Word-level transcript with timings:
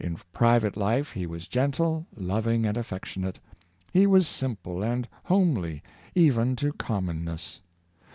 In 0.00 0.16
private 0.32 0.74
life 0.74 1.12
he 1.12 1.26
was 1.26 1.46
gentle, 1.46 2.06
loving, 2.16 2.64
and 2.64 2.78
affectionate. 2.78 3.40
He 3.92 4.06
was 4.06 4.26
simple 4.26 4.82
and 4.82 5.06
homely, 5.24 5.82
even 6.14 6.56
to 6.56 6.72
commonness. 6.72 7.60